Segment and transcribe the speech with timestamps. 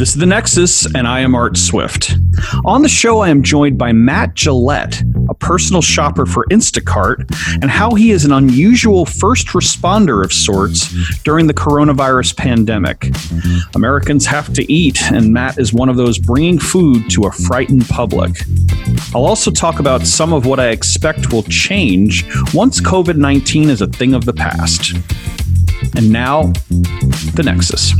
[0.00, 2.14] This is The Nexus, and I am Art Swift.
[2.64, 7.30] On the show, I am joined by Matt Gillette, a personal shopper for Instacart,
[7.60, 13.12] and how he is an unusual first responder of sorts during the coronavirus pandemic.
[13.74, 17.86] Americans have to eat, and Matt is one of those bringing food to a frightened
[17.86, 18.30] public.
[19.14, 22.24] I'll also talk about some of what I expect will change
[22.54, 24.94] once COVID 19 is a thing of the past.
[25.94, 26.44] And now,
[27.34, 27.92] The Nexus.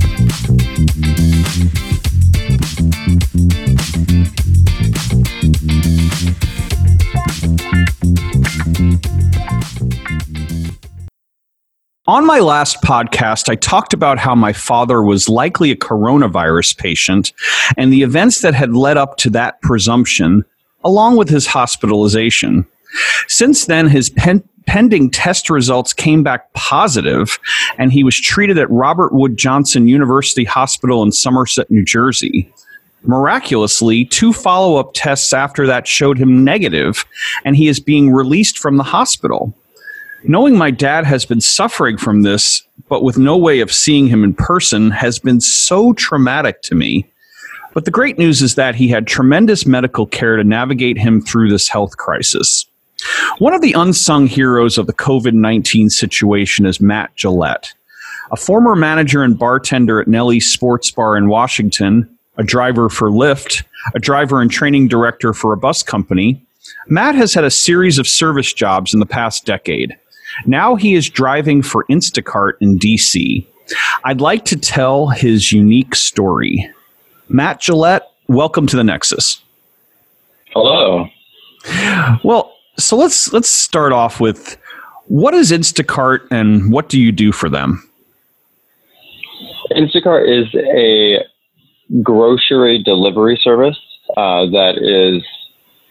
[12.10, 17.32] On my last podcast, I talked about how my father was likely a coronavirus patient
[17.76, 20.44] and the events that had led up to that presumption,
[20.82, 22.66] along with his hospitalization.
[23.28, 27.38] Since then, his pen- pending test results came back positive,
[27.78, 32.52] and he was treated at Robert Wood Johnson University Hospital in Somerset, New Jersey.
[33.04, 37.04] Miraculously, two follow up tests after that showed him negative,
[37.44, 39.54] and he is being released from the hospital.
[40.24, 44.22] Knowing my dad has been suffering from this, but with no way of seeing him
[44.22, 47.06] in person, has been so traumatic to me.
[47.72, 51.50] But the great news is that he had tremendous medical care to navigate him through
[51.50, 52.66] this health crisis.
[53.38, 57.72] One of the unsung heroes of the COVID 19 situation is Matt Gillette,
[58.30, 63.64] a former manager and bartender at Nellie's Sports Bar in Washington, a driver for Lyft,
[63.94, 66.44] a driver and training director for a bus company.
[66.88, 69.96] Matt has had a series of service jobs in the past decade.
[70.46, 73.46] Now he is driving for Instacart in DC.
[74.04, 76.68] I'd like to tell his unique story.
[77.28, 79.42] Matt Gillette, welcome to the Nexus.
[80.52, 81.06] Hello.
[82.24, 84.56] Well, so let's let's start off with
[85.06, 87.88] what is Instacart and what do you do for them?
[89.72, 91.24] Instacart is a
[92.02, 93.78] grocery delivery service
[94.16, 95.22] uh, that is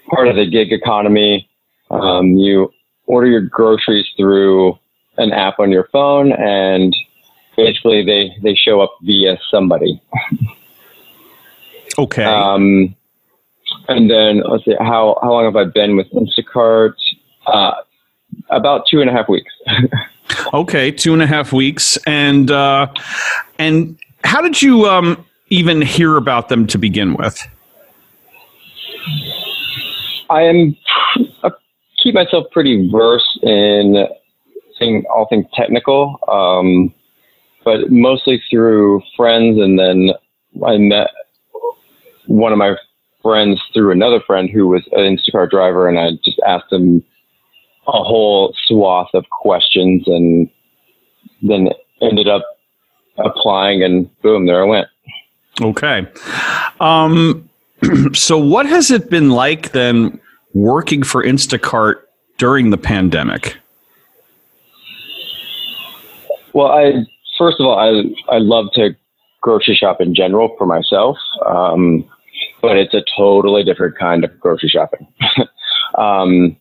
[0.09, 1.47] part of the gig economy.
[1.91, 2.71] Um, you
[3.09, 4.77] order your groceries through
[5.17, 6.95] an app on your phone, and
[7.57, 10.01] basically they they show up via somebody.
[11.97, 12.23] Okay.
[12.23, 12.95] Um,
[13.89, 16.93] and then let's see, how how long have I been with Instacart?
[17.45, 17.73] Uh,
[18.49, 19.51] about two and a half weeks.
[20.53, 22.87] okay, two and a half weeks, and uh,
[23.57, 27.45] and how did you um, even hear about them to begin with?
[30.29, 30.77] I am
[32.09, 34.07] keep myself pretty versed in
[34.79, 36.93] thing, all things technical, um,
[37.63, 40.11] but mostly through friends, and then
[40.65, 41.09] I met
[42.25, 42.75] one of my
[43.21, 47.03] friends through another friend who was an Instacart driver, and I just asked him
[47.87, 50.49] a whole swath of questions, and
[51.43, 51.69] then
[52.01, 52.43] ended up
[53.17, 54.87] applying, and boom, there I went.
[55.61, 56.07] Okay.
[56.79, 57.49] Um,
[58.13, 60.19] so, what has it been like then
[60.53, 61.95] working for Instacart
[62.37, 63.57] during the pandemic?
[66.53, 67.05] Well, I
[67.37, 68.95] first of all, I I love to
[69.41, 71.17] grocery shop in general for myself.
[71.45, 72.09] Um,
[72.61, 75.07] but it's a totally different kind of grocery shopping.
[75.97, 76.57] um,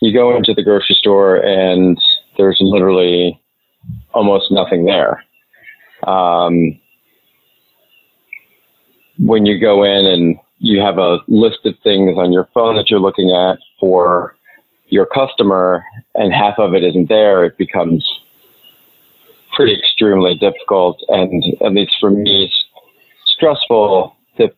[0.00, 2.00] you go into the grocery store and
[2.36, 3.40] there's literally
[4.14, 5.24] almost nothing there.
[6.06, 6.78] Um,
[9.18, 12.90] when you go in and you have a list of things on your phone that
[12.90, 14.36] you're looking at for
[14.88, 18.04] your customer and half of it isn't there, it becomes
[19.54, 22.64] pretty extremely difficult and at least for me it's
[23.26, 24.48] stressful to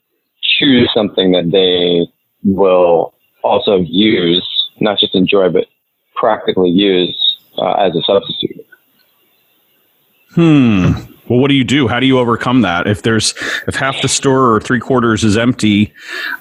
[0.42, 2.10] choose something that they
[2.44, 4.46] will also use,
[4.80, 5.66] not just enjoy, but
[6.14, 7.16] practically use
[7.58, 8.66] uh, as a substitute.
[10.34, 10.92] Hmm.
[11.30, 11.86] Well, what do you do?
[11.86, 12.88] How do you overcome that?
[12.88, 13.34] If there's
[13.68, 15.94] if half the store or three quarters is empty,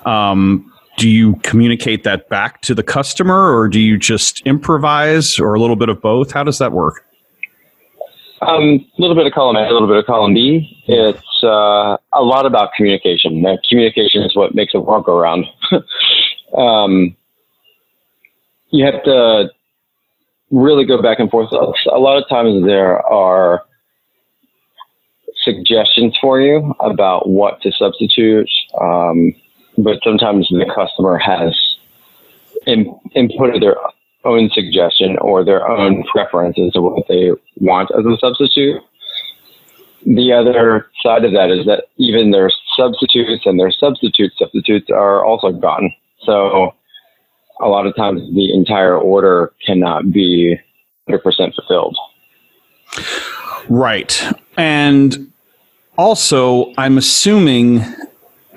[0.07, 5.53] um, do you communicate that back to the customer, or do you just improvise, or
[5.53, 6.31] a little bit of both?
[6.31, 7.05] How does that work?
[8.41, 10.83] Um, a little bit of column A, a little bit of column B.
[10.87, 13.43] It's uh, a lot about communication.
[13.43, 15.45] Now, communication is what makes a world go around.
[16.57, 17.15] um,
[18.71, 19.51] you have to
[20.49, 21.51] really go back and forth.
[21.51, 23.63] A lot of times there are
[25.43, 28.49] suggestions for you about what to substitute,
[28.79, 29.33] um,
[29.77, 31.53] but sometimes the customer has
[32.65, 33.77] in, inputted their
[34.25, 38.81] own suggestion or their own preferences of what they want as a substitute.
[40.05, 45.23] The other side of that is that even their substitutes and their substitute substitutes are
[45.25, 45.93] also gone.
[46.23, 46.73] So
[47.61, 50.57] a lot of times the entire order cannot be
[51.09, 51.21] 100%
[51.55, 51.97] fulfilled.
[53.69, 54.21] Right.
[54.57, 55.31] And
[55.97, 57.81] also, I'm assuming,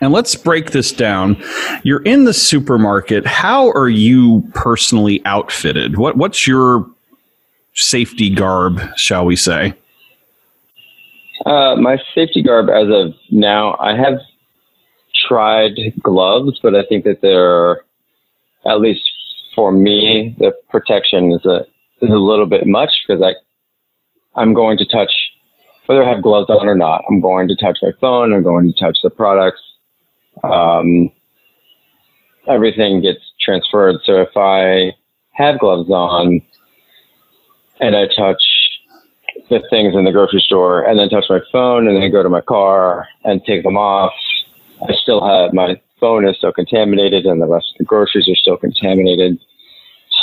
[0.00, 1.42] and let's break this down.
[1.82, 3.26] You're in the supermarket.
[3.26, 5.98] How are you personally outfitted?
[5.98, 6.88] What What's your
[7.74, 9.74] safety garb, shall we say?
[11.46, 14.18] Uh, my safety garb, as of now, I have
[15.26, 15.72] tried
[16.02, 17.82] gloves, but I think that they're,
[18.64, 19.02] at least
[19.54, 21.66] for me, the protection is a
[22.00, 23.34] is a little bit much because I
[24.34, 25.12] I'm going to touch
[25.87, 27.02] whether I have gloves on or not.
[27.08, 28.32] I'm going to touch my phone.
[28.32, 29.61] I'm going to touch the products.
[30.44, 31.11] Um,
[32.49, 33.96] everything gets transferred.
[34.05, 34.93] So if I
[35.32, 36.40] have gloves on
[37.81, 38.43] and I touch
[39.50, 42.29] the things in the grocery store and then touch my phone and then go to
[42.29, 44.12] my car and take them off,
[44.88, 48.37] I still have my phone is still contaminated and the rest of the groceries are
[48.37, 49.38] still contaminated.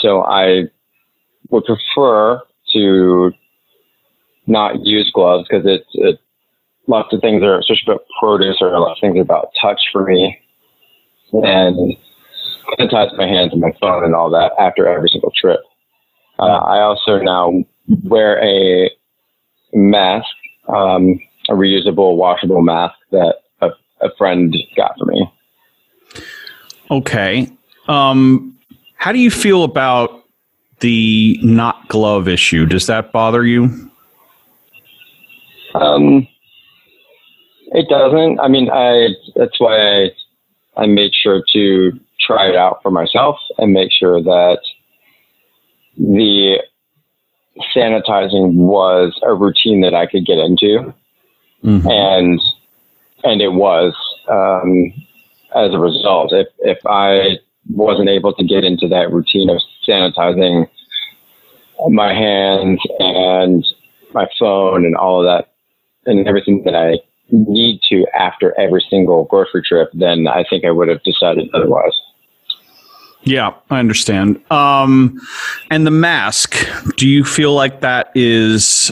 [0.01, 0.63] So I
[1.49, 2.41] would prefer
[2.73, 3.31] to
[4.49, 6.19] not use gloves because it's it,
[6.87, 9.81] lots of things are, especially about produce or a lot of things are about touch
[9.91, 10.37] for me.
[11.31, 11.95] And
[12.79, 15.59] sanitize my hands and my phone and all that after every single trip.
[16.39, 17.53] Uh, I also now
[18.03, 18.89] wear a
[19.73, 20.27] mask,
[20.67, 21.19] um,
[21.49, 23.69] a reusable, washable mask that a,
[24.01, 25.31] a friend got for me.
[26.89, 27.51] Okay.
[27.87, 28.57] Um,
[28.95, 30.23] how do you feel about
[30.79, 32.65] the not glove issue?
[32.65, 33.88] Does that bother you?
[35.75, 36.27] Um,
[37.71, 38.39] it doesn't.
[38.39, 40.09] I mean, I that's why I
[40.77, 44.59] I made sure to try it out for myself and make sure that
[45.97, 46.57] the
[47.75, 50.93] sanitizing was a routine that I could get into,
[51.63, 51.87] mm-hmm.
[51.87, 52.41] and
[53.23, 53.93] and it was.
[54.29, 54.93] Um,
[55.55, 57.39] as a result, if if I
[57.69, 60.67] wasn't able to get into that routine of sanitizing
[61.89, 63.65] my hands and
[64.13, 65.48] my phone and all of that
[66.09, 66.97] and everything that I
[67.31, 71.93] need to after every single grocery trip, then I think I would have decided otherwise.
[73.23, 74.41] Yeah, I understand.
[74.51, 75.19] Um,
[75.69, 76.55] and the mask,
[76.95, 78.91] do you feel like that is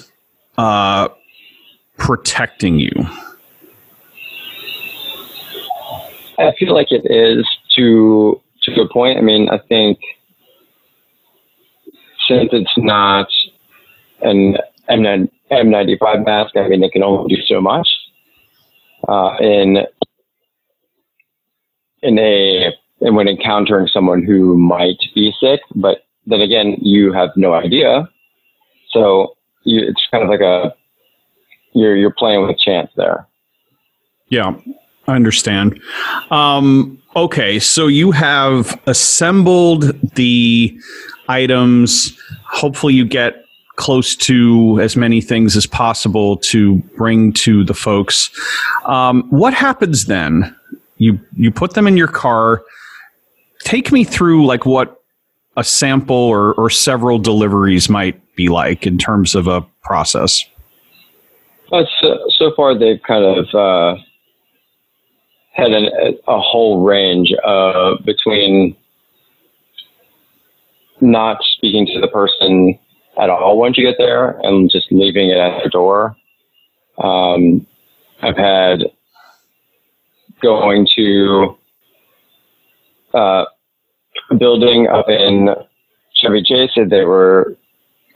[0.58, 1.08] uh,
[1.98, 2.92] protecting you?
[6.40, 9.18] I feel like it is to to a point.
[9.18, 10.00] I mean, I think
[12.28, 13.28] since it's not
[14.22, 14.58] an
[14.90, 17.88] N9 N95 mask, I mean, they can only do so much.
[19.08, 19.78] Uh, in
[22.02, 27.30] in a and when encountering someone who might be sick, but then again, you have
[27.36, 28.10] no idea.
[28.90, 30.74] So you, it's kind of like a
[31.74, 33.28] you're you're playing with chance there.
[34.30, 34.56] Yeah,
[35.08, 35.80] I understand.
[36.32, 39.84] Um, okay, so you have assembled
[40.16, 40.78] the
[41.30, 42.18] items.
[42.46, 43.46] Hopefully, you get
[43.78, 48.30] close to as many things as possible to bring to the folks.
[48.86, 50.54] Um, what happens then?
[50.98, 52.64] You you put them in your car.
[53.62, 55.02] Take me through like what
[55.56, 60.44] a sample or, or several deliveries might be like in terms of a process.
[61.72, 64.00] Uh, so, so far, they've kind of uh,
[65.52, 65.90] had an,
[66.28, 68.76] a whole range uh, between
[71.02, 72.78] not speaking to the person
[73.20, 76.16] at all once you get there and just leaving it at the door.
[77.04, 77.66] Um,
[78.22, 78.80] I've had
[80.42, 81.58] going to
[83.14, 83.46] uh,
[84.38, 85.50] building up in
[86.16, 86.72] Chevy Chase.
[86.76, 87.56] They were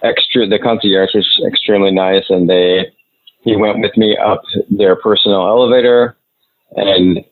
[0.03, 0.47] extra.
[0.47, 2.91] The concierge was extremely nice, and they
[3.43, 6.15] he went with me up their personal elevator,
[6.75, 7.23] and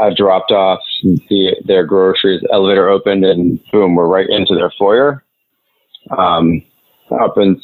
[0.00, 2.42] I dropped off the their groceries.
[2.52, 5.24] Elevator opened, and boom, we're right into their foyer.
[6.16, 6.62] Um,
[7.10, 7.60] up in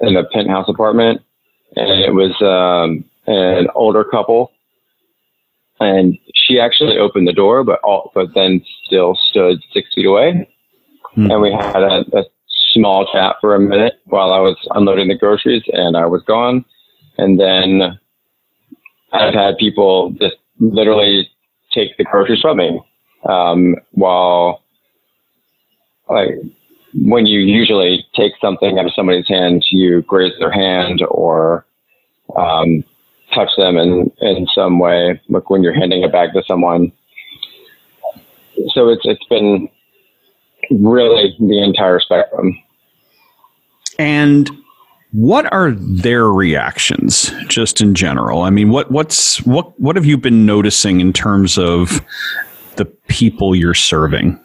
[0.00, 1.22] in a penthouse apartment,
[1.76, 4.50] and it was um, an older couple,
[5.80, 10.48] and she actually opened the door, but all, but then still stood six feet away,
[11.16, 11.32] mm.
[11.32, 12.24] and we had a, a
[12.72, 16.64] small chat for a minute while I was unloading the groceries, and I was gone,
[17.18, 17.98] and then
[19.12, 21.28] I've had people just literally
[21.72, 22.80] take the groceries from me
[23.28, 24.62] um, while
[26.08, 26.30] like
[26.94, 31.64] when you usually take something out of somebody's hand, you graze their hand or
[32.36, 32.84] um,
[33.34, 36.92] touch them in, in some way, like when you're handing a bag to someone.
[38.68, 39.68] So it's it's been
[40.70, 42.58] really the entire spectrum.
[43.98, 44.50] And
[45.12, 48.42] what are their reactions just in general?
[48.42, 52.00] I mean, what what's what what have you been noticing in terms of
[52.76, 54.38] the people you're serving?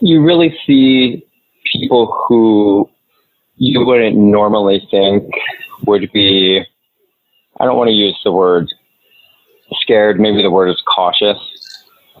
[0.00, 1.26] You really see
[1.72, 2.88] people who
[3.56, 5.24] you wouldn't normally think
[5.86, 6.64] would be,
[7.60, 8.68] I don't want to use the word
[9.80, 11.38] scared, maybe the word is cautious.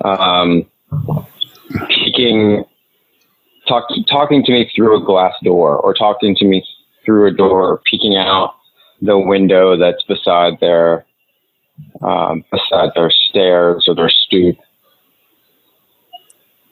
[0.04, 0.66] Um,
[1.88, 2.64] peeking,
[3.66, 6.64] talk, talking to me through a glass door or talking to me
[7.04, 8.54] through a door, peeking out
[9.00, 11.06] the window that's beside their
[12.02, 14.56] um, beside their stairs or their stoop,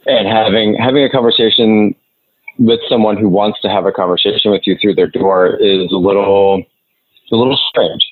[0.07, 1.95] and having having a conversation
[2.59, 5.97] with someone who wants to have a conversation with you through their door is a
[5.97, 6.63] little
[7.33, 8.07] a little strange.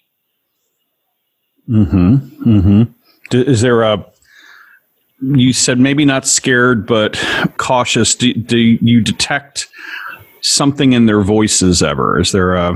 [1.67, 2.17] Hmm.
[2.17, 2.83] Hmm.
[3.33, 4.05] Is there a
[5.21, 7.23] you said maybe not scared, but
[7.57, 8.15] cautious.
[8.15, 9.69] Do, do you detect
[10.43, 12.21] something in their voices ever?
[12.21, 12.75] Is there a,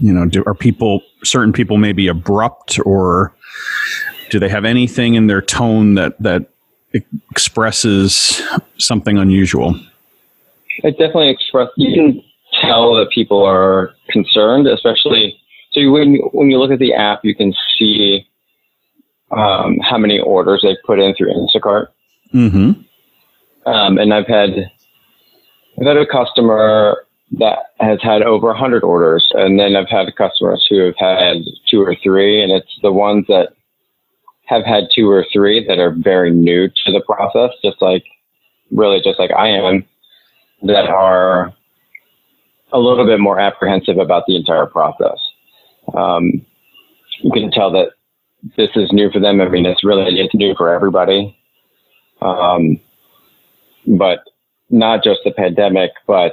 [0.00, 3.34] you know, do, are people, certain people maybe abrupt or
[4.30, 6.50] do they have anything in their tone that, that
[7.30, 8.42] expresses
[8.78, 9.78] something unusual?
[10.82, 12.22] It definitely expresses, you can
[12.60, 15.40] tell that people are concerned, especially,
[15.72, 18.26] so when, when you look at the app, you can see
[19.30, 21.88] um, how many orders they've put in through Instacart.
[22.34, 22.82] Mm-hmm.
[23.70, 24.50] Um, and I've had
[25.78, 27.06] I've had a customer
[27.38, 31.36] that has had over 100 orders, and then I've had customers who have had
[31.70, 33.54] two or three, and it's the ones that
[34.50, 38.04] have had two or three that are very new to the process, just like
[38.72, 39.84] really just like I am,
[40.62, 41.54] that are
[42.72, 45.18] a little bit more apprehensive about the entire process.
[45.94, 46.44] Um,
[47.20, 47.92] you can tell that
[48.56, 49.40] this is new for them.
[49.40, 51.36] I mean, it's really it's new for everybody.
[52.20, 52.80] Um,
[53.86, 54.24] but
[54.68, 56.32] not just the pandemic, but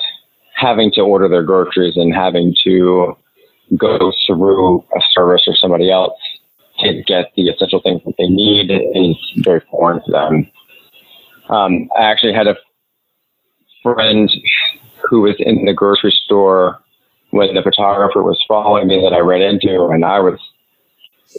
[0.55, 3.15] having to order their groceries and having to
[3.77, 6.19] go through a service or somebody else
[6.79, 10.51] to get the essential things that they need is very foreign to them.
[11.49, 12.55] Um, I actually had a
[13.83, 14.29] friend
[15.09, 16.81] who was in the grocery store
[17.31, 20.39] when the photographer was following me that I ran into, and I was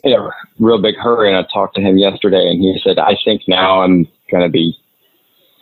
[0.04, 1.28] in a real big hurry.
[1.28, 4.50] And I talked to him yesterday, and he said, "I think now I'm going to
[4.50, 4.78] be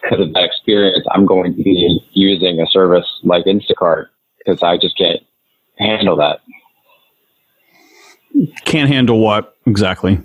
[0.09, 4.07] because of that experience, I'm going to be using a service like Instacart
[4.39, 5.21] because I just can't
[5.79, 6.41] handle that.
[8.65, 10.19] Can't handle what exactly?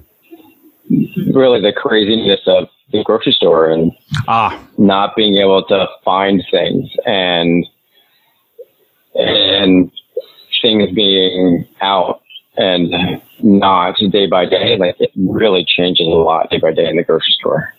[0.90, 3.92] Really, the craziness of the grocery store and
[4.28, 4.60] ah.
[4.78, 7.66] not being able to find things and
[9.16, 9.92] and
[10.62, 12.22] things being out
[12.58, 12.94] and
[13.42, 14.78] not day by day.
[14.78, 17.74] Like it really changes a lot day by day in the grocery store.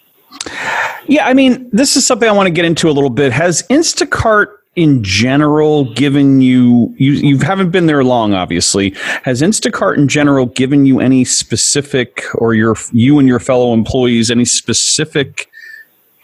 [1.07, 3.33] Yeah, I mean, this is something I want to get into a little bit.
[3.33, 8.91] Has Instacart in general given you you you haven't been there long obviously.
[9.25, 14.31] Has instacart in general given you any specific or your you and your fellow employees
[14.31, 15.51] any specific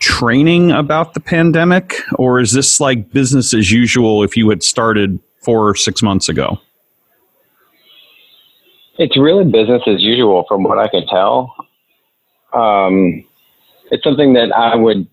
[0.01, 1.97] training about the pandemic?
[2.15, 6.29] Or is this like business as usual if you had started four or six months
[6.29, 6.59] ago?
[8.99, 11.55] It's really business as usual from what i can tell.
[12.53, 13.25] Um,
[13.91, 15.07] it's something that I would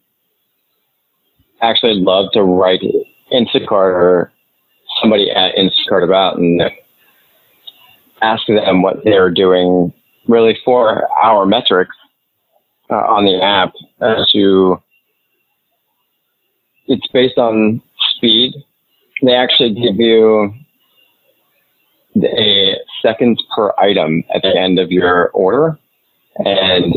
[1.61, 2.81] actually love to write
[3.35, 4.31] Instacart or
[5.01, 6.61] somebody at Instacart about and
[8.21, 9.93] ask them what they're doing
[10.27, 11.95] really for our metrics
[12.89, 14.77] uh, on the app as to
[16.87, 17.81] it's based on
[18.15, 18.53] speed.
[19.23, 20.53] They actually give you
[22.23, 25.77] a seconds per item at the end of your order
[26.37, 26.93] and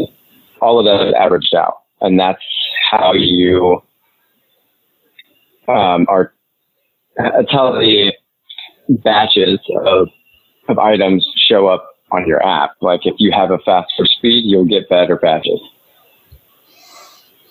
[0.60, 1.82] all of that is averaged out.
[2.00, 2.42] And that's
[2.90, 3.82] how you
[5.68, 6.32] um, are,
[7.50, 8.12] how the
[8.88, 10.08] batches of,
[10.68, 12.72] of items show up on your app.
[12.80, 15.60] Like if you have a faster speed, you'll get better batches.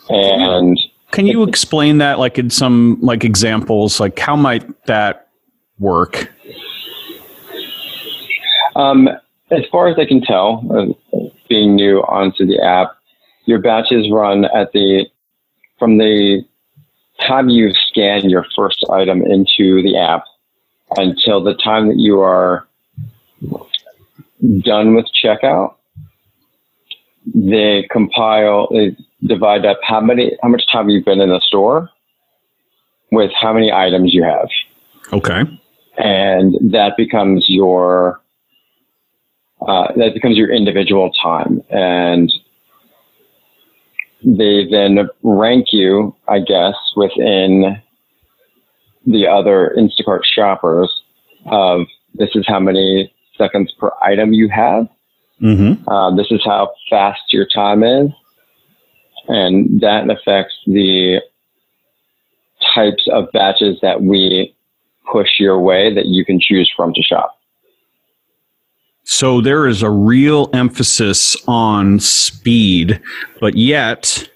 [0.10, 0.80] And
[1.12, 4.00] can you explain that like in some like examples?
[4.00, 5.30] Like how might that
[5.80, 6.32] work?
[8.76, 9.10] Um,
[9.52, 11.18] as far as I can tell, uh,
[11.50, 12.92] being new onto the app,
[13.46, 15.06] your batches run at the
[15.80, 16.44] from the
[17.26, 20.24] time you scan your first item into the app
[20.96, 22.68] until the time that you are
[24.62, 25.76] done with checkout.
[27.34, 28.96] They compile, they
[29.26, 31.90] divide up how many, how much time you've been in the store
[33.12, 34.48] with how many items you have.
[35.12, 35.42] Okay.
[35.98, 38.22] And that becomes your,
[39.62, 41.62] uh, that becomes your individual time.
[41.70, 42.32] And
[44.24, 47.82] they then rank you, I guess, within
[49.06, 50.92] the other Instacart shoppers
[51.46, 54.88] of this is how many seconds per item you have.
[55.42, 55.88] Mm-hmm.
[55.88, 58.10] Uh, this is how fast your time is.
[59.28, 61.22] And that affects the
[62.74, 64.56] types of batches that we
[65.12, 67.37] push your way that you can choose from to shop.
[69.10, 73.02] So there is a real emphasis on speed,
[73.40, 74.30] but yet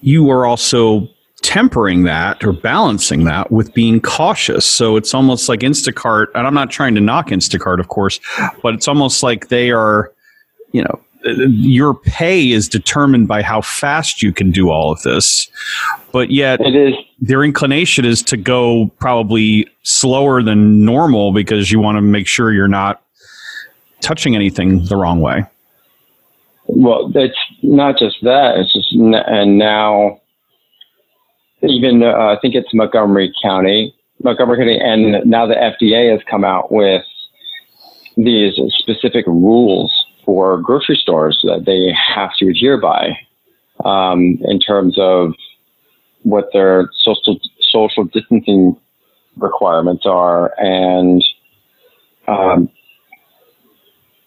[0.00, 1.06] you are also
[1.42, 4.64] tempering that or balancing that with being cautious.
[4.64, 8.18] So it's almost like Instacart, and I'm not trying to knock Instacart, of course,
[8.62, 10.10] but it's almost like they are,
[10.72, 15.50] you know, your pay is determined by how fast you can do all of this.
[16.12, 16.94] But yet, it is.
[17.20, 22.54] their inclination is to go probably slower than normal because you want to make sure
[22.54, 23.01] you're not
[24.02, 25.44] touching anything the wrong way.
[26.66, 28.56] Well, it's not just that.
[28.56, 30.20] It's just, and now
[31.62, 36.44] even uh, I think it's Montgomery County, Montgomery County, and now the FDA has come
[36.44, 37.02] out with
[38.16, 39.92] these specific rules
[40.24, 43.16] for grocery stores that they have to adhere by
[43.84, 45.34] um, in terms of
[46.22, 48.76] what their social social distancing
[49.36, 51.24] requirements are, and
[52.28, 52.68] um,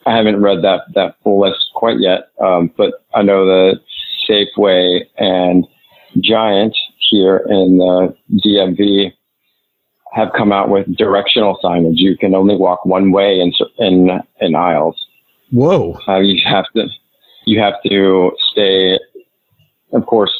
[0.06, 3.82] I haven't read that that full list quite yet, um, but I know that
[4.30, 5.66] Safeway and
[6.22, 6.76] Giant
[7.10, 9.14] here in the DMV
[10.14, 11.98] have come out with directional signage.
[11.98, 14.96] You can only walk one way in in, in aisles.
[15.52, 15.98] Whoa!
[16.08, 16.88] Uh, you have to
[17.46, 19.00] you have to stay,
[19.94, 20.34] of course,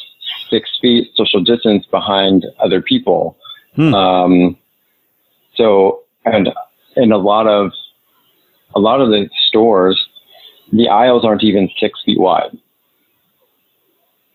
[0.48, 3.36] six feet social distance behind other people.
[3.74, 3.94] Hmm.
[3.94, 4.58] Um,
[5.54, 6.50] so, and
[6.96, 7.72] in a lot of
[8.74, 10.08] a lot of the stores,
[10.72, 12.56] the aisles aren't even six feet wide.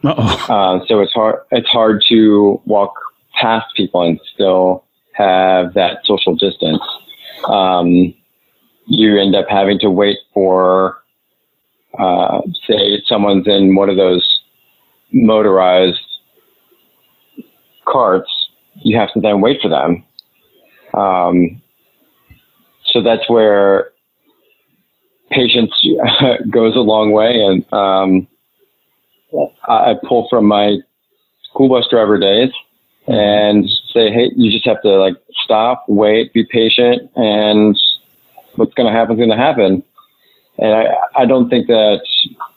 [0.04, 1.40] Uh, so it's hard.
[1.52, 2.94] It's hard to walk
[3.40, 4.84] past people and still
[5.14, 6.82] have that social distance.
[7.48, 8.14] Um,
[8.88, 11.02] you end up having to wait for,
[12.00, 14.42] uh, say, someone's in one of those
[15.14, 16.00] motorized
[17.86, 18.30] carts.
[18.76, 20.04] You have to then wait for them.
[20.94, 21.62] Um,
[22.86, 23.91] so that's where
[25.32, 25.72] patience
[26.50, 28.28] goes a long way, and um,
[29.68, 30.78] I pull from my
[31.44, 32.52] school bus driver days
[33.08, 37.78] and say, hey, you just have to like stop, wait, be patient, and
[38.56, 39.84] what's going to happen is going to happen.
[40.58, 42.02] And I, I don't think that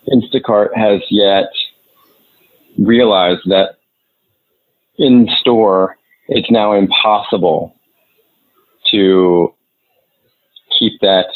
[0.09, 1.47] Instacart has yet
[2.79, 3.77] realized that
[4.99, 5.97] in store
[6.29, 7.75] it's now impossible
[8.91, 9.55] to
[10.79, 11.27] keep that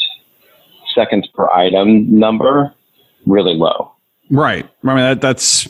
[0.99, 2.73] seconds per item number
[3.25, 3.91] really low.
[4.29, 4.69] Right.
[4.83, 5.67] I mean, that, that's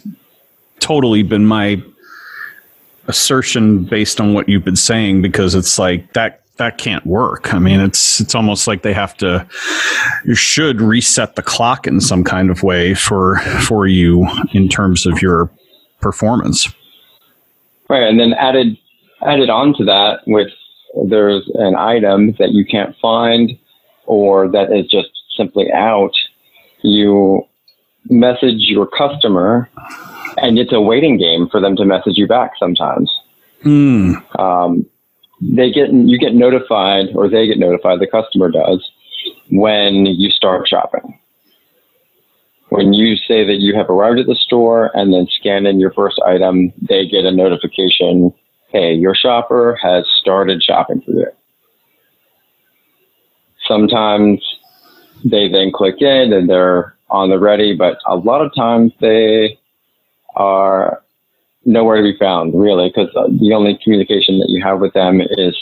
[0.79, 1.81] totally been my
[3.07, 7.53] assertion based on what you've been saying because it's like that that can't work.
[7.53, 9.47] I mean, it's it's almost like they have to
[10.25, 13.37] you should reset the clock in some kind of way for
[13.67, 15.49] for you in terms of your
[16.01, 16.67] performance.
[17.89, 18.77] Right, and then added
[19.25, 20.51] added on to that with
[21.07, 23.57] there's an item that you can't find
[24.05, 26.11] or that is just simply out,
[26.83, 27.43] you
[28.09, 29.69] message your customer,
[30.37, 33.09] and it's a waiting game for them to message you back sometimes.
[33.63, 34.39] Mm.
[34.39, 34.85] Um,
[35.41, 37.99] they get you get notified, or they get notified.
[37.99, 38.91] The customer does
[39.49, 41.19] when you start shopping.
[42.69, 45.91] When you say that you have arrived at the store and then scan in your
[45.91, 48.31] first item, they get a notification.
[48.67, 51.27] Hey, your shopper has started shopping for you.
[53.67, 54.39] Sometimes
[55.23, 59.57] they then click in and they're on the ready, but a lot of times they
[60.35, 61.01] are
[61.65, 65.55] nowhere to be found, really, because the only communication that you have with them is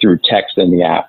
[0.00, 1.08] through text in the app.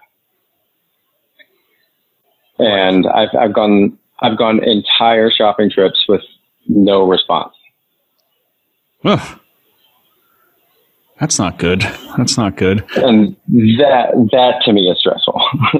[2.57, 6.21] And I've, I've gone I've gone entire shopping trips with
[6.67, 7.53] no response.
[9.05, 9.39] Ugh.
[11.19, 11.82] That's not good.
[12.17, 12.84] That's not good.
[12.95, 13.36] And
[13.77, 15.36] that that to me is stressful.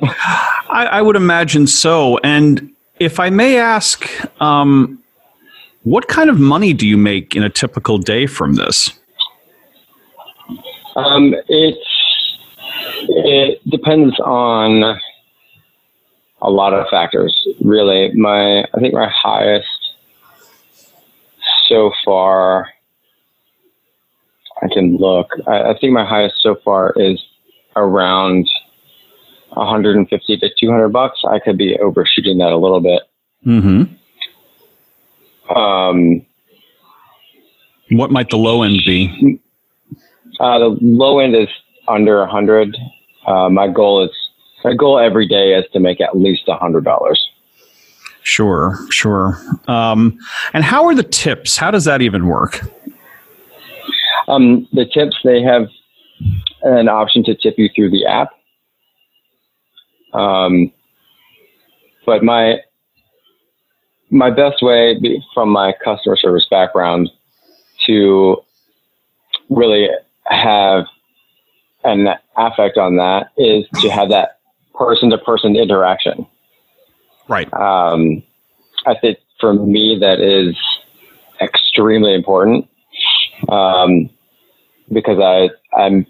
[0.70, 2.18] I, I, would imagine so.
[2.20, 4.06] And if I may ask,
[4.42, 5.02] um,
[5.84, 9.00] what kind of money do you make in a typical day from this?
[10.98, 12.38] Um, it's
[13.08, 15.00] it depends on
[16.42, 17.34] a lot of factors.
[17.64, 19.68] Really, my I think my highest
[21.70, 22.70] so far.
[24.62, 25.28] I can look.
[25.48, 27.24] I, I think my highest so far is
[27.76, 28.48] around
[29.50, 31.22] 150 to 200 bucks.
[31.28, 33.04] I could be overshooting that a little bit.
[33.44, 33.84] Hmm.
[35.56, 36.26] Um.
[37.92, 39.40] What might the low end be?
[40.40, 41.48] Uh, the low end is
[41.88, 42.78] under 100.
[43.26, 44.12] Uh, my goal is
[44.64, 47.16] my goal every day is to make at least $100.
[48.24, 49.42] Sure, sure.
[49.68, 50.20] Um,
[50.54, 51.58] and how are the tips?
[51.58, 52.62] How does that even work?
[54.28, 55.68] Um, the tips they have
[56.64, 58.30] an option to tip you through the app.
[60.14, 60.72] Um,
[62.06, 62.60] but my
[64.10, 65.00] my best way
[65.34, 67.10] from my customer service background
[67.86, 68.38] to
[69.50, 69.88] really
[70.26, 70.86] have
[71.84, 74.40] an affect on that is to have that
[74.74, 76.26] person to person interaction.
[77.28, 77.52] Right.
[77.54, 78.24] Um,
[78.86, 80.56] I think for me that is
[81.42, 82.69] extremely important
[83.48, 84.10] um,
[84.92, 85.50] because I
[85.80, 86.06] I'm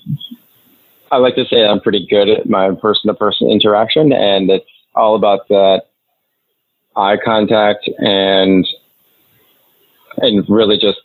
[1.11, 4.65] I like to say I'm pretty good at my person to person interaction, and it's
[4.95, 5.83] all about that
[6.95, 8.65] eye contact and
[10.17, 10.99] and really just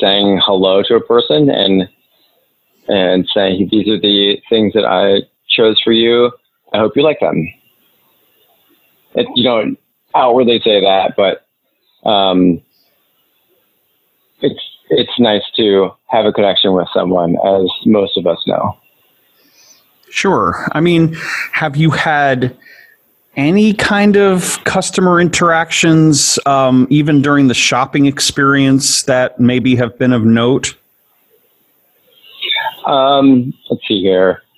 [0.00, 1.88] saying hello to a person and
[2.88, 6.32] and saying these are the things that I chose for you.
[6.72, 7.52] I hope you like them.
[9.14, 9.78] It, you don't
[10.14, 11.46] outwardly say that, but
[12.08, 12.62] um,
[14.40, 18.76] it's it's nice to have a connection with someone, as most of us know.
[20.10, 20.66] Sure.
[20.72, 21.14] I mean,
[21.52, 22.56] have you had
[23.36, 30.12] any kind of customer interactions, um, even during the shopping experience, that maybe have been
[30.12, 30.74] of note?
[32.86, 34.42] Um, let's see here.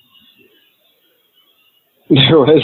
[2.09, 2.61] There was.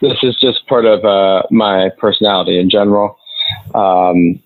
[0.00, 3.18] This is just part of uh, my personality in general.
[3.74, 4.40] Um,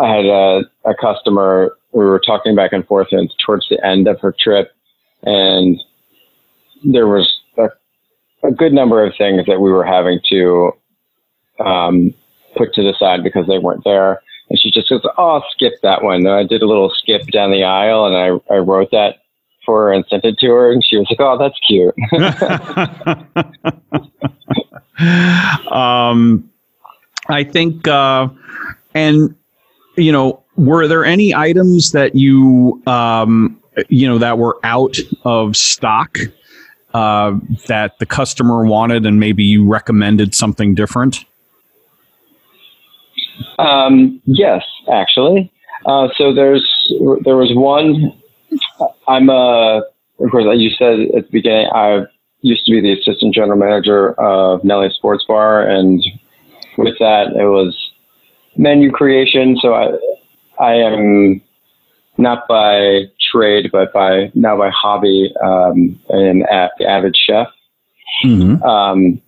[0.00, 1.76] I had a, a customer.
[1.92, 4.72] We were talking back and forth, and towards the end of her trip,
[5.22, 5.78] and
[6.84, 7.68] there was a,
[8.46, 10.72] a good number of things that we were having to
[11.64, 12.14] um,
[12.56, 14.22] put to the side because they weren't there.
[14.48, 17.26] And she just goes, "Oh, I'll skip that one." And I did a little skip
[17.28, 19.16] down the aisle, and I, I wrote that
[19.66, 21.94] for her and sent it to her, and she was like, "Oh, that's cute."
[25.70, 26.50] um,
[27.28, 28.28] I think, uh,
[28.94, 29.36] and
[30.00, 35.56] you know, were there any items that you, um, you know, that were out of
[35.56, 36.18] stock
[36.94, 37.36] uh,
[37.66, 41.24] that the customer wanted, and maybe you recommended something different?
[43.58, 45.52] Um, yes, actually.
[45.86, 46.66] Uh, so there's
[47.24, 48.12] there was one.
[49.08, 49.82] I'm a
[50.20, 52.02] of course, you said at the beginning, I
[52.42, 56.02] used to be the assistant general manager of Nellie Sports Bar, and
[56.76, 57.89] with that, it was
[58.56, 59.56] menu creation.
[59.60, 59.90] So I
[60.58, 61.40] I am
[62.18, 67.48] not by trade, but by now by hobby, um, an avid chef.
[68.24, 68.62] Mm-hmm.
[68.62, 69.20] Um,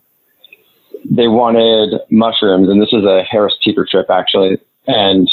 [1.09, 4.57] they wanted mushrooms, and this is a Harris Teeter trip actually,
[4.87, 5.29] and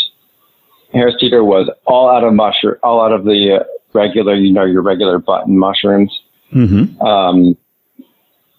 [0.93, 4.83] Harris Teeter was all out of mushroom, all out of the regular, you know, your
[4.83, 6.21] regular button mushrooms.
[6.53, 7.01] Mm-hmm.
[7.01, 7.57] Um,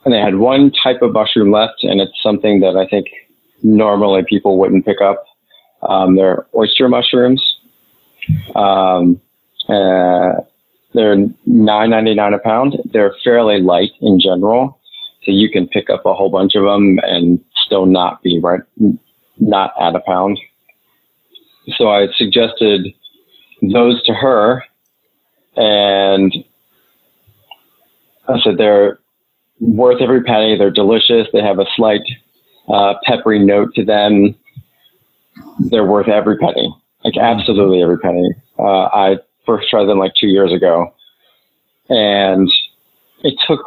[0.03, 3.07] and they had one type of mushroom left, and it's something that I think
[3.63, 5.23] normally people wouldn't pick up.
[5.87, 7.43] Um, they're oyster mushrooms.
[8.55, 9.19] Um,
[9.67, 10.41] uh,
[10.93, 12.77] they're nine ninety nine a pound.
[12.91, 14.79] They're fairly light in general,
[15.23, 18.61] so you can pick up a whole bunch of them and still not be right,
[19.39, 20.39] not at a pound.
[21.77, 22.87] So I suggested
[23.61, 24.63] those to her,
[25.55, 26.33] and
[28.27, 28.99] I said they're
[29.59, 30.57] worth every penny.
[30.57, 31.27] They're delicious.
[31.31, 32.01] They have a slight
[32.69, 34.35] uh, peppery note to them.
[35.69, 38.29] They're worth every penny, like absolutely every penny.
[38.59, 40.93] Uh, I first tried them like two years ago,
[41.89, 42.49] and
[43.23, 43.61] it took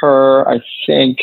[0.00, 1.18] her, I think,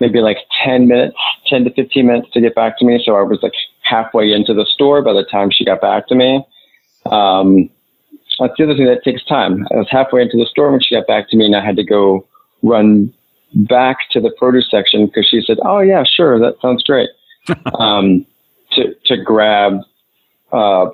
[0.00, 1.16] maybe like 10 minutes,
[1.48, 3.00] 10 to 15 minutes to get back to me.
[3.04, 6.14] So I was like halfway into the store by the time she got back to
[6.14, 6.44] me.
[7.06, 7.70] Um,
[8.38, 9.66] that's the other thing that takes time.
[9.72, 11.76] I was halfway into the store when she got back to me, and I had
[11.76, 12.26] to go
[12.62, 13.12] run
[13.54, 17.08] back to the produce section because she said, "Oh yeah, sure, that sounds great."
[17.78, 18.26] um,
[18.72, 19.80] to to grab
[20.52, 20.86] uh,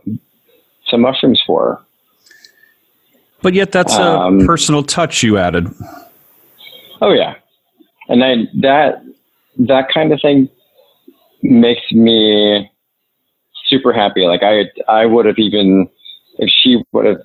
[0.86, 1.78] some mushrooms for her.
[3.42, 5.68] But yet, that's a um, personal touch you added.
[7.02, 7.34] Oh yeah,
[8.08, 9.02] and then that
[9.58, 10.48] that kind of thing
[11.42, 12.70] makes me
[13.66, 14.22] super happy.
[14.22, 15.88] Like I I would have even
[16.38, 17.20] if she would have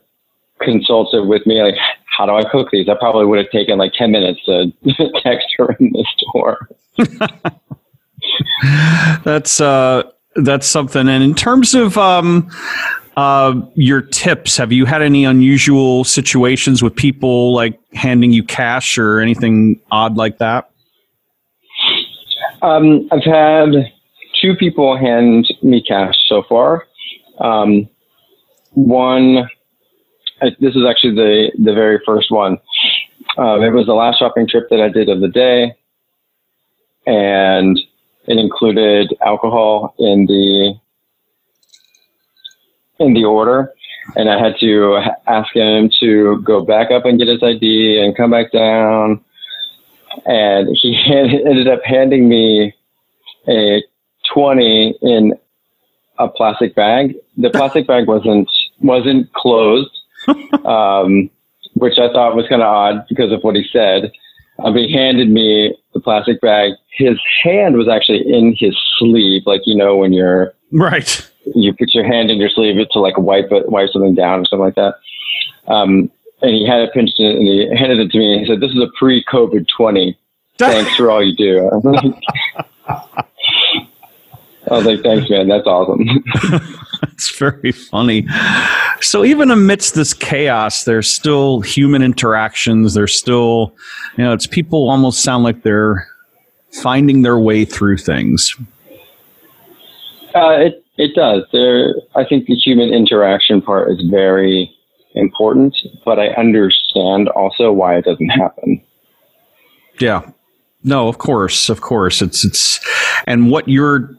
[0.62, 1.76] consulted with me, like
[2.20, 2.90] how do I cook these?
[2.90, 4.74] I probably would have taken like ten minutes to
[5.24, 6.68] text her in the store.
[9.24, 10.04] that's uh
[10.36, 11.08] that's something.
[11.08, 12.50] And in terms of um,
[13.16, 18.98] uh, your tips, have you had any unusual situations with people like handing you cash
[18.98, 20.70] or anything odd like that?
[22.62, 23.70] Um, I've had
[24.42, 26.86] two people hand me cash so far.
[27.40, 27.90] Um,
[28.72, 29.50] one,
[30.42, 32.58] this is actually the the very first one.
[33.38, 35.76] Uh, it was the last shopping trip that I did of the day,
[37.06, 37.80] and
[38.28, 40.76] it included alcohol in the
[43.00, 43.74] in the order.
[44.16, 48.16] and I had to ask him to go back up and get his ID and
[48.18, 49.24] come back down.
[50.26, 50.98] And he
[51.46, 52.74] ended up handing me
[53.48, 53.84] a
[54.34, 55.34] 20 in
[56.18, 57.16] a plastic bag.
[57.38, 58.50] The plastic bag wasn't
[58.82, 59.99] wasn't closed,
[60.66, 61.30] um,
[61.76, 64.12] which I thought was kind of odd because of what he said.
[64.64, 66.74] Um, he handed me the plastic bag.
[66.92, 71.30] His hand was actually in his sleeve, like you know when you're right.
[71.56, 74.46] You put your hand in your sleeve to like wipe it, wipe something down or
[74.46, 74.96] something like that.
[75.68, 76.12] Um,
[76.42, 78.34] and he had it pinched in, and he handed it to me.
[78.34, 80.18] And he said, "This is a pre-COVID twenty.
[80.58, 81.76] Thanks for all you do." I
[84.76, 85.48] was like, thanks, man.
[85.48, 86.06] That's awesome.
[87.02, 88.28] That's very funny.
[89.02, 92.94] So even amidst this chaos, there's still human interactions.
[92.94, 93.76] There's still,
[94.18, 96.08] you know, it's people almost sound like they're
[96.82, 98.56] finding their way through things.
[100.36, 101.44] Uh, it it does.
[101.54, 104.70] There, I think the human interaction part is very
[105.16, 108.84] important, but I understand also why it doesn't happen.
[110.00, 110.30] Yeah.
[110.84, 112.22] No, of course, of course.
[112.22, 112.80] It's it's
[113.28, 114.16] and what you're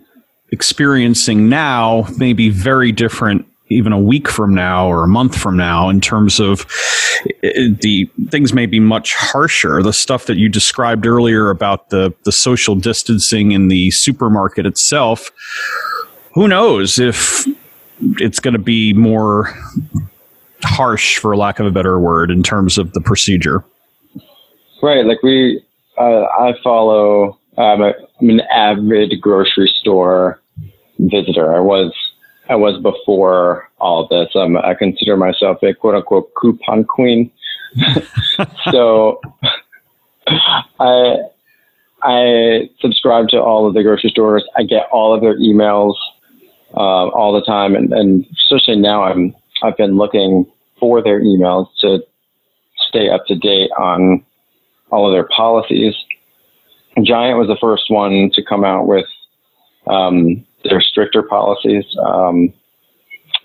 [0.52, 5.56] experiencing now may be very different even a week from now or a month from
[5.56, 6.66] now in terms of
[7.42, 9.82] the things may be much harsher.
[9.82, 15.30] The stuff that you described earlier about the the social distancing in the supermarket itself
[16.34, 17.46] who knows if
[18.18, 19.54] it's going to be more
[20.62, 23.64] harsh for lack of a better word in terms of the procedure.
[24.82, 25.62] Right like we
[25.98, 30.39] uh, i follow I'm, I'm an avid grocery store
[31.08, 31.54] visitor.
[31.54, 31.92] I was
[32.48, 34.28] I was before all this.
[34.34, 37.30] Um, I consider myself a quote unquote coupon queen.
[38.70, 39.20] so
[40.80, 41.16] I
[42.02, 44.44] I subscribe to all of the grocery stores.
[44.56, 45.94] I get all of their emails
[46.74, 50.46] uh, all the time, and, and especially now I'm I've been looking
[50.78, 52.00] for their emails to
[52.88, 54.24] stay up to date on
[54.90, 55.94] all of their policies.
[57.02, 59.06] Giant was the first one to come out with
[59.86, 61.84] um, their stricter policies.
[62.04, 62.52] Um,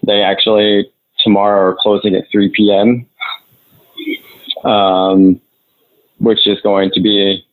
[0.06, 0.92] they actually
[1.24, 3.06] tomorrow are closing at 3 p.m.,
[4.70, 5.42] um,
[6.20, 7.44] which is going to be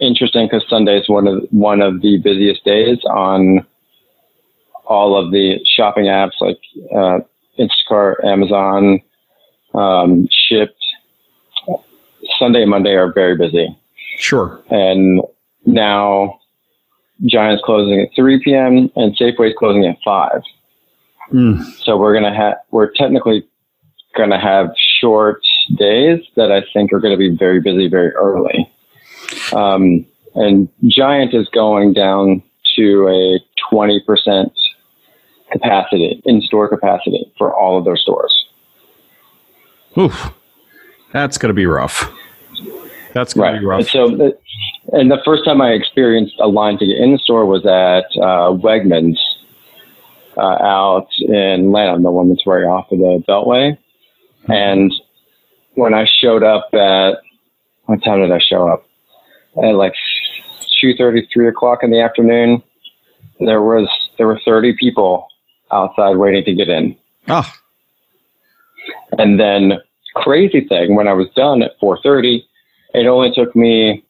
[0.00, 3.66] interesting because Sunday is one of one of the busiest days on
[4.86, 6.58] all of the shopping apps like
[6.94, 7.18] uh,
[7.58, 9.00] Instacart, Amazon,
[9.74, 10.74] um, Shipt.
[12.38, 13.76] Sunday and Monday are very busy.
[14.18, 14.60] Sure.
[14.70, 15.22] And
[15.66, 16.40] now
[17.24, 18.90] Giants closing at 3 p.m.
[18.96, 20.42] and Safeway's closing at 5.
[21.32, 21.62] Mm.
[21.84, 23.46] So we're gonna have we're technically
[24.16, 25.42] gonna have short
[25.76, 28.70] days that I think are going to be very busy very early.
[29.52, 32.42] Um, and Giant is going down
[32.76, 34.50] to a 20%
[35.50, 38.32] capacity, in store capacity for all of their stores.
[39.96, 40.32] Oof.
[41.12, 42.10] That's going to be rough.
[43.14, 43.62] That's right.
[43.62, 43.80] rough.
[43.80, 44.32] And so,
[44.92, 48.06] and the first time I experienced a line to get in the store was at
[48.20, 49.18] uh, Wegmans
[50.36, 53.76] uh, out in Lanham, the one that's right off of the Beltway.
[54.42, 54.52] Mm-hmm.
[54.52, 54.92] And
[55.74, 57.18] when I showed up at,
[57.84, 58.84] what time did I show up?
[59.62, 59.94] At like
[60.80, 62.62] two thirty, three o'clock in the afternoon.
[63.40, 65.28] There was there were 30 people
[65.72, 66.96] outside waiting to get in.
[67.28, 67.50] Oh.
[69.12, 69.78] And then
[70.14, 72.42] crazy thing, when I was done at 4:30,
[72.94, 74.04] it only took me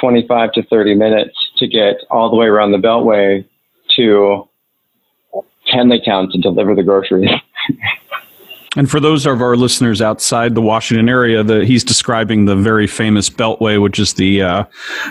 [0.00, 3.44] 25 to 30 minutes to get all the way around the Beltway
[3.96, 4.48] to
[6.04, 7.30] Town to deliver the groceries.
[8.76, 12.86] and for those of our listeners outside the Washington area, the, he's describing the very
[12.86, 14.64] famous Beltway, which is the uh,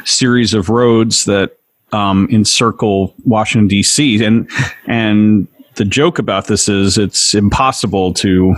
[0.06, 1.58] series of roads that
[1.92, 4.24] um, encircle Washington D.C.
[4.24, 4.50] and
[4.86, 8.56] and the joke about this is it's impossible to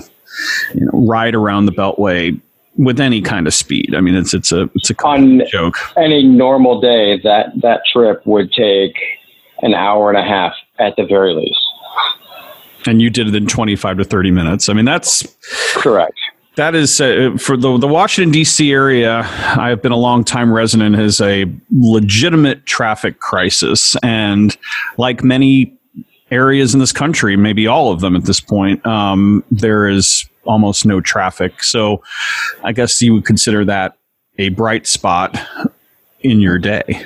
[0.73, 2.39] you know, ride around the Beltway
[2.77, 3.93] with any kind of speed.
[3.95, 5.75] I mean, it's it's a it's a on joke.
[5.97, 8.95] Any normal day, that that trip would take
[9.61, 11.59] an hour and a half at the very least.
[12.87, 14.69] And you did it in twenty five to thirty minutes.
[14.69, 15.27] I mean, that's
[15.75, 16.17] correct.
[16.55, 18.71] That is uh, for the the Washington D.C.
[18.71, 19.19] area.
[19.19, 20.95] I have been a long time resident.
[20.95, 24.57] Has a legitimate traffic crisis, and
[24.97, 25.77] like many
[26.31, 30.85] areas in this country, maybe all of them at this point, um, there is almost
[30.85, 31.63] no traffic.
[31.63, 32.03] So
[32.63, 33.97] I guess you would consider that
[34.37, 35.37] a bright spot
[36.21, 37.05] in your day.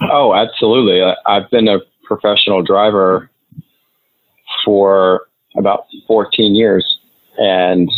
[0.00, 1.02] Oh, absolutely.
[1.26, 3.30] I've been a professional driver
[4.64, 6.98] for about 14 years.
[7.36, 7.90] And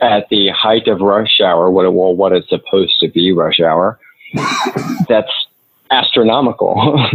[0.00, 3.98] at the height of rush hour, what, well, what it's supposed to be rush hour,
[5.08, 5.30] that's
[5.90, 7.08] astronomical.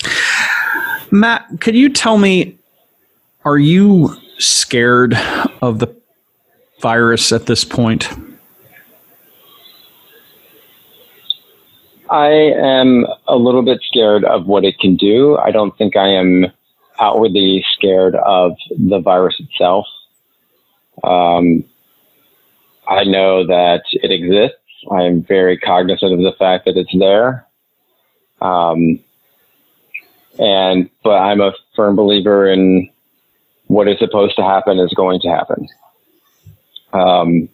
[1.10, 2.56] Matt, could you tell me,
[3.44, 5.14] are you scared
[5.62, 5.94] of the
[6.80, 8.08] virus at this point?
[12.10, 15.36] I am a little bit scared of what it can do.
[15.36, 16.46] I don't think I am
[16.98, 19.86] outwardly scared of the virus itself.
[21.04, 21.64] Um,
[22.88, 24.56] I know that it exists.
[24.90, 27.46] I am very cognizant of the fact that it's there.
[28.40, 29.00] Um,
[30.38, 32.88] and but I'm a firm believer in
[33.68, 35.68] what is supposed to happen is going to happen.
[36.92, 37.48] Um,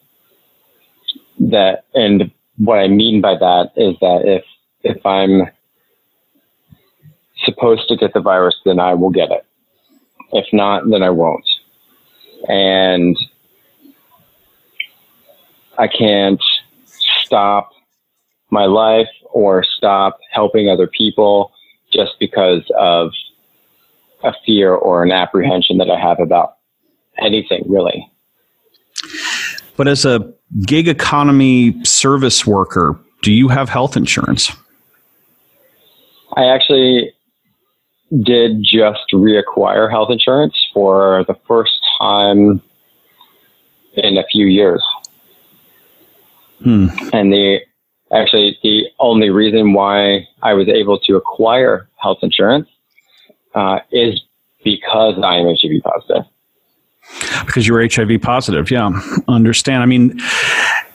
[1.39, 4.45] that and what I mean by that is that if
[4.83, 5.49] if I'm
[7.45, 9.45] supposed to get the virus, then I will get it.
[10.33, 11.47] If not, then I won't.
[12.49, 13.17] And
[15.79, 16.43] I can't
[17.25, 17.71] stop
[18.51, 21.53] my life or stop helping other people
[21.93, 23.11] just because of
[24.25, 26.57] a fear or an apprehension that I have about
[27.19, 28.11] anything, really.
[29.77, 30.33] But as a
[30.67, 34.51] gig economy service worker, do you have health insurance?
[36.37, 37.13] I actually
[38.23, 42.63] did just reacquire health insurance for the first time
[43.95, 44.85] in a few years.
[46.63, 46.89] Hmm.
[47.13, 47.61] And the
[48.13, 52.69] actually the only reason why I was able to acquire health insurance
[53.55, 54.23] uh, is
[54.63, 56.25] because I am HIV positive.
[57.45, 58.91] Because you're HIV positive, yeah.
[59.29, 59.83] Understand.
[59.83, 60.19] I mean,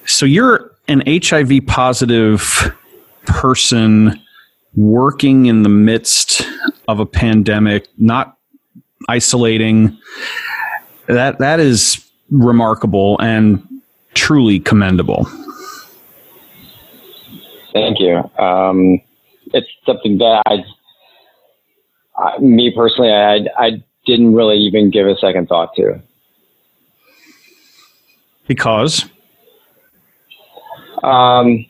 [0.06, 2.76] so you're an HIV positive
[3.26, 4.20] person
[4.76, 6.42] working in the midst
[6.88, 8.38] of a pandemic, not
[9.08, 9.98] isolating.
[11.08, 13.66] That that is remarkable and
[14.14, 15.28] truly commendable.
[17.74, 18.18] Thank you.
[18.38, 19.00] Um,
[19.54, 20.64] it's something that I,
[22.20, 26.02] I, me personally, I, I didn't really even give a second thought to.
[28.48, 29.06] Because?
[31.04, 31.66] Um,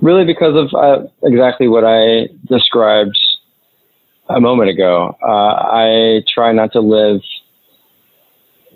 [0.00, 3.16] really, because of uh, exactly what I described
[4.28, 5.16] a moment ago.
[5.22, 7.20] Uh, I try not to live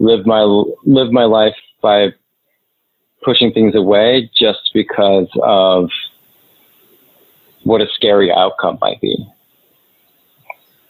[0.00, 0.42] live my
[0.84, 2.08] live my life by
[3.22, 5.88] pushing things away just because of
[7.62, 9.16] what a scary outcome might be.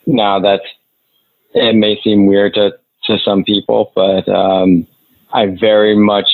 [0.06, 0.60] Now that
[1.54, 2.72] it may seem weird to,
[3.04, 4.86] to some people, but um,
[5.32, 6.28] I very much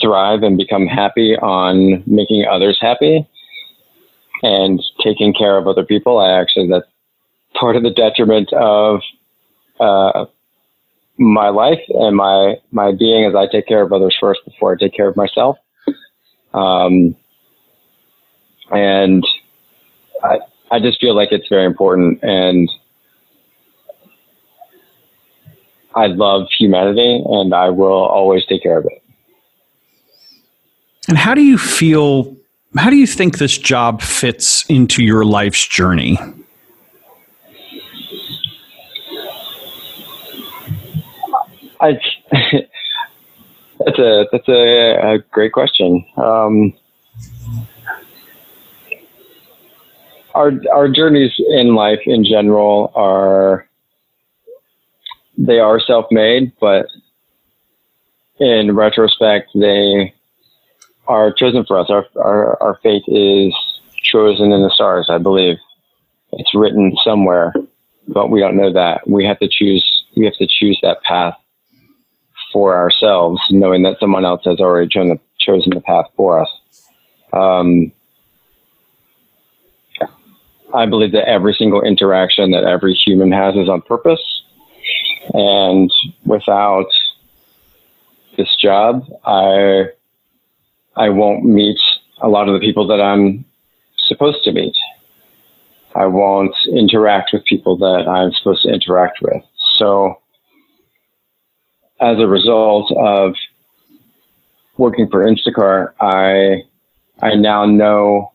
[0.00, 3.28] thrive and become happy on making others happy
[4.42, 6.18] and taking care of other people.
[6.18, 6.86] I actually, that's
[7.54, 9.00] part of the detriment of
[9.80, 10.26] uh,
[11.18, 14.76] my life and my my being as I take care of others first before I
[14.78, 15.58] take care of myself.
[16.54, 17.16] Um,
[18.70, 19.24] and
[20.22, 20.38] I
[20.70, 22.68] I just feel like it's very important, and
[25.94, 29.02] I love humanity, and I will always take care of it.
[31.08, 32.36] And how do you feel?
[32.76, 36.18] How do you think this job fits into your life's journey?
[41.80, 41.98] I,
[42.32, 46.04] that's a that's a, a great question.
[46.16, 46.74] Um,
[50.34, 53.68] our our journeys in life in general are
[55.36, 56.86] they are self made, but
[58.38, 60.14] in retrospect, they
[61.06, 61.88] are chosen for us.
[61.90, 63.54] Our, our our fate is
[64.02, 65.08] chosen in the stars.
[65.10, 65.56] I believe
[66.32, 67.52] it's written somewhere,
[68.08, 69.08] but we don't know that.
[69.08, 70.04] We have to choose.
[70.16, 71.34] We have to choose that path
[72.52, 76.48] for ourselves, knowing that someone else has already chosen the, chosen the path for us.
[77.32, 77.92] Um,
[80.74, 84.20] I believe that every single interaction that every human has is on purpose.
[85.32, 85.90] And
[86.24, 86.86] without
[88.36, 89.86] this job, I
[90.96, 91.78] I won't meet
[92.20, 93.44] a lot of the people that I'm
[94.06, 94.74] supposed to meet.
[95.94, 99.42] I won't interact with people that I'm supposed to interact with.
[99.76, 100.20] So
[102.00, 103.34] as a result of
[104.76, 106.62] working for Instacart, I
[107.20, 108.32] I now know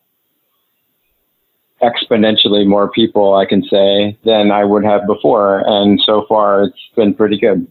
[1.82, 6.89] exponentially more people I can say than I would have before, and so far it's
[6.95, 7.67] been pretty good.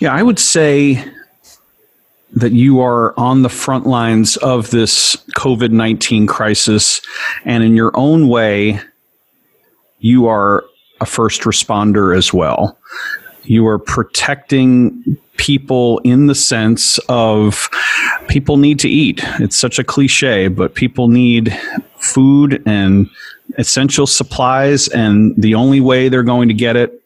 [0.00, 1.04] Yeah, I would say
[2.32, 7.00] that you are on the front lines of this COVID 19 crisis,
[7.44, 8.80] and in your own way,
[9.98, 10.64] you are
[11.00, 12.78] a first responder as well.
[13.44, 17.68] You are protecting people in the sense of
[18.28, 19.20] people need to eat.
[19.40, 21.58] It's such a cliche, but people need
[21.96, 23.08] food and
[23.58, 27.02] essential supplies, and the only way they're going to get it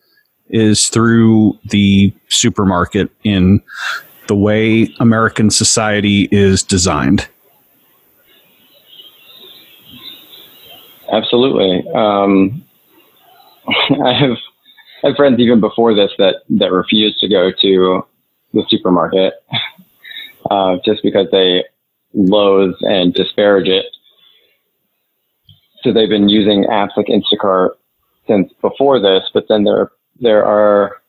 [0.48, 3.62] is through the supermarket in
[4.26, 7.28] the way American society is designed.
[11.12, 11.84] Absolutely.
[11.94, 12.64] Um,
[14.04, 14.36] I have
[15.04, 18.06] I have friends even before this that that refuse to go to
[18.54, 19.34] the supermarket
[20.50, 21.64] uh, just because they
[22.14, 23.86] loathe and disparage it.
[25.82, 27.70] So they've been using apps like Instacart
[28.26, 29.90] since before this, but then there
[30.20, 31.02] there are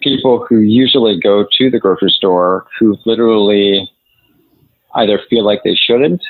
[0.00, 3.90] people who usually go to the grocery store who literally
[4.94, 6.22] either feel like they shouldn't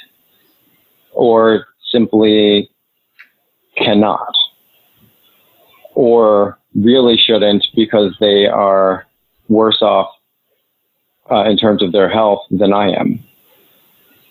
[1.12, 2.70] or simply
[3.76, 4.32] cannot
[5.94, 9.06] or really shouldn't because they are
[9.48, 10.10] worse off
[11.30, 13.24] uh, in terms of their health than I am.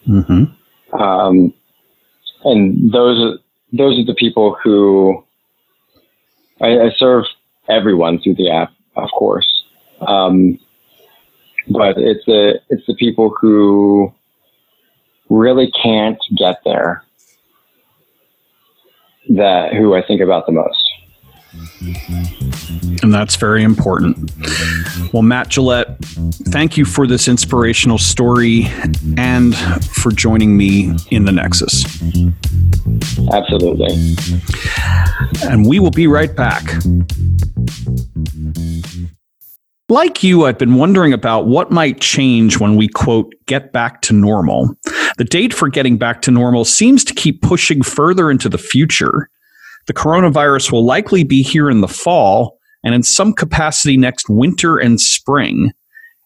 [0.07, 1.01] Mm-hmm.
[1.01, 1.53] Um,
[2.43, 3.37] and those are,
[3.71, 5.23] those are the people who
[6.61, 7.25] I, I serve
[7.69, 9.63] everyone through the app, of course.
[10.01, 10.59] Um,
[11.69, 14.13] but it's the it's the people who
[15.29, 17.03] really can't get there
[19.29, 20.92] that who I think about the most.
[23.01, 24.31] And that's very important.
[25.13, 25.97] Well, Matt Gillette,
[26.49, 28.67] thank you for this inspirational story
[29.17, 31.83] and for joining me in the Nexus.
[33.31, 34.15] Absolutely.
[35.47, 36.63] And we will be right back.
[39.89, 44.13] Like you, I've been wondering about what might change when we, quote, get back to
[44.13, 44.75] normal.
[45.17, 49.29] The date for getting back to normal seems to keep pushing further into the future.
[49.87, 54.77] The coronavirus will likely be here in the fall and in some capacity next winter
[54.77, 55.71] and spring.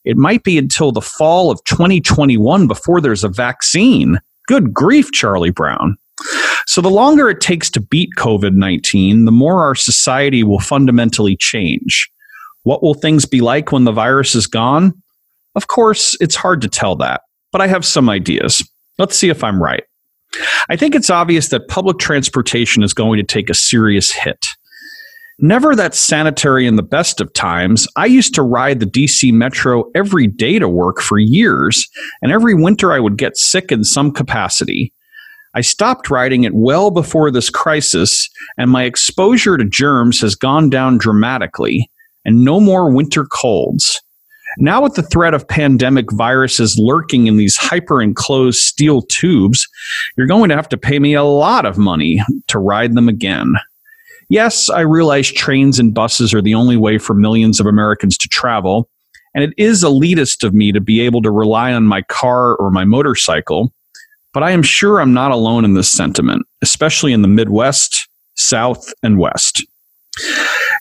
[0.05, 4.19] It might be until the fall of 2021 before there's a vaccine.
[4.47, 5.97] Good grief, Charlie Brown.
[6.65, 11.35] So, the longer it takes to beat COVID 19, the more our society will fundamentally
[11.35, 12.09] change.
[12.63, 14.93] What will things be like when the virus is gone?
[15.55, 18.67] Of course, it's hard to tell that, but I have some ideas.
[18.97, 19.83] Let's see if I'm right.
[20.69, 24.45] I think it's obvious that public transportation is going to take a serious hit.
[25.39, 29.83] Never that sanitary in the best of times, I used to ride the DC Metro
[29.93, 31.87] every day to work for years,
[32.23, 34.93] and every winter I would get sick in some capacity.
[35.53, 40.71] I stopped riding it well before this crisis, and my exposure to germs has gone
[40.71, 41.89] down dramatically,
[42.25, 44.01] and no more winter colds.
[44.59, 49.67] Now, with the threat of pandemic viruses lurking in these hyper enclosed steel tubes,
[50.17, 53.53] you're going to have to pay me a lot of money to ride them again.
[54.29, 58.27] Yes, I realize trains and buses are the only way for millions of Americans to
[58.27, 58.89] travel,
[59.33, 62.71] and it is elitist of me to be able to rely on my car or
[62.71, 63.71] my motorcycle,
[64.33, 68.91] but I am sure I'm not alone in this sentiment, especially in the Midwest, South,
[69.03, 69.65] and West.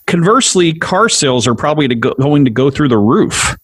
[0.07, 3.57] Conversely, car sales are probably to go, going to go through the roof.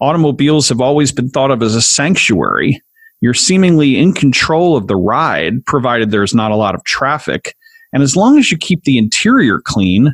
[0.00, 2.80] Automobiles have always been thought of as a sanctuary.
[3.20, 7.56] You're seemingly in control of the ride, provided there's not a lot of traffic,
[7.92, 10.12] and as long as you keep the interior clean,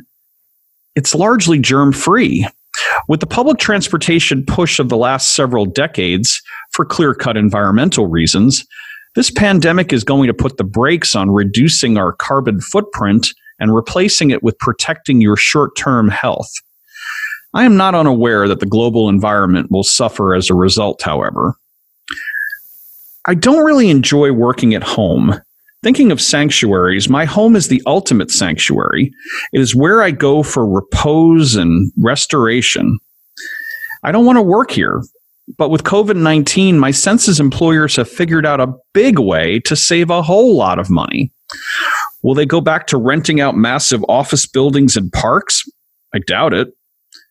[0.95, 2.47] it's largely germ free.
[3.07, 8.65] With the public transportation push of the last several decades for clear cut environmental reasons,
[9.15, 13.27] this pandemic is going to put the brakes on reducing our carbon footprint
[13.59, 16.51] and replacing it with protecting your short term health.
[17.55, 21.55] I am not unaware that the global environment will suffer as a result, however.
[23.25, 25.41] I don't really enjoy working at home
[25.85, 29.13] Thinking of sanctuaries, my home is the ultimate sanctuary.
[29.53, 32.97] It is where I go for repose and restoration.
[34.03, 35.03] I don't want to work here,
[35.59, 40.09] but with COVID 19, my census employers have figured out a big way to save
[40.09, 41.31] a whole lot of money.
[42.23, 45.69] Will they go back to renting out massive office buildings and parks?
[46.15, 46.69] I doubt it.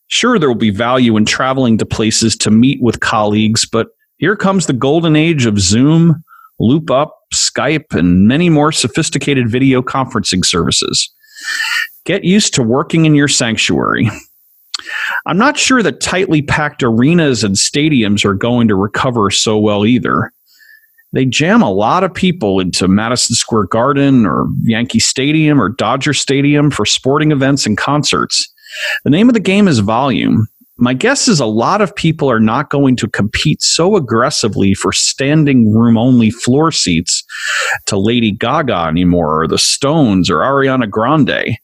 [0.09, 3.89] Sure, there will be value in traveling to places to meet with colleagues, but
[4.19, 6.23] here comes the golden age of Zoom,
[6.61, 11.11] LoopUp, Skype, and many more sophisticated video conferencing services.
[12.05, 14.09] Get used to working in your sanctuary.
[15.27, 19.87] I'm not sure that tightly packed arenas and stadiums are going to recover so well
[19.87, 20.33] either.
[21.13, 26.13] They jam a lot of people into Madison Square Garden or Yankee Stadium or Dodger
[26.13, 28.53] Stadium for sporting events and concerts.
[29.05, 32.41] The name of the game is volume, my guess is a lot of people are
[32.41, 37.23] not going to compete so aggressively for standing room only floor seats
[37.87, 41.57] to Lady Gaga anymore, or the Stones, or Ariana Grande.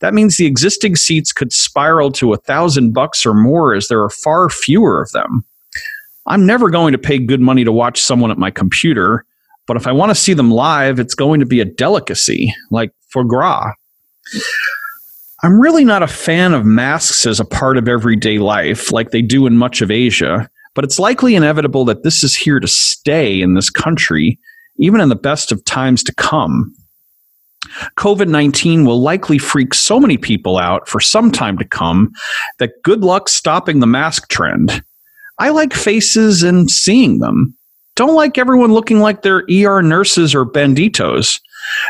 [0.00, 4.02] That means the existing seats could spiral to a thousand bucks or more as there
[4.02, 5.44] are far fewer of them.
[6.26, 9.24] I'm never going to pay good money to watch someone at my computer,
[9.68, 12.90] but if I want to see them live, it's going to be a delicacy, like
[13.12, 13.70] foie gras.
[15.42, 19.20] I'm really not a fan of masks as a part of everyday life like they
[19.20, 23.40] do in much of Asia, but it's likely inevitable that this is here to stay
[23.42, 24.38] in this country,
[24.78, 26.74] even in the best of times to come.
[27.98, 32.12] COVID 19 will likely freak so many people out for some time to come
[32.58, 34.82] that good luck stopping the mask trend.
[35.38, 37.54] I like faces and seeing them.
[37.94, 41.40] Don't like everyone looking like they're ER nurses or banditos.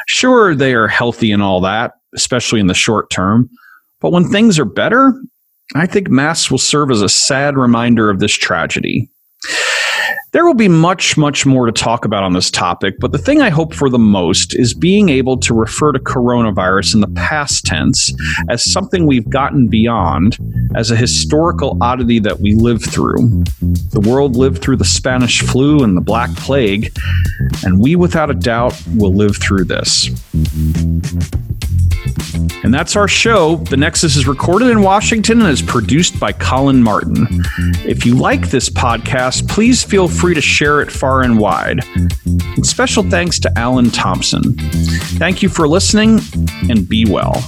[0.06, 3.48] Sure, they are healthy and all that, especially in the short term.
[4.00, 5.14] But when things are better,
[5.74, 9.08] I think masks will serve as a sad reminder of this tragedy.
[10.32, 13.40] There will be much, much more to talk about on this topic, but the thing
[13.40, 17.64] I hope for the most is being able to refer to coronavirus in the past
[17.64, 18.12] tense
[18.50, 20.36] as something we've gotten beyond,
[20.74, 23.44] as a historical oddity that we live through.
[23.92, 26.92] The world lived through the Spanish flu and the Black Plague,
[27.62, 30.10] and we, without a doubt, will live through this.
[32.62, 33.56] And that's our show.
[33.56, 37.26] The Nexus is recorded in Washington and is produced by Colin Martin.
[37.84, 41.80] If you like this podcast, please feel free to share it far and wide.
[42.24, 44.54] And special thanks to Alan Thompson.
[45.18, 46.20] Thank you for listening
[46.68, 47.44] and be well.